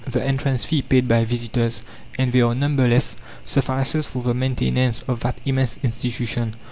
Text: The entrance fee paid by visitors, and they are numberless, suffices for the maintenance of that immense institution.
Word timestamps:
The 0.07 0.23
entrance 0.23 0.65
fee 0.65 0.81
paid 0.81 1.07
by 1.07 1.25
visitors, 1.25 1.83
and 2.17 2.31
they 2.31 2.41
are 2.41 2.55
numberless, 2.55 3.15
suffices 3.45 4.07
for 4.07 4.23
the 4.23 4.33
maintenance 4.33 5.01
of 5.03 5.19
that 5.19 5.37
immense 5.45 5.77
institution. 5.83 6.55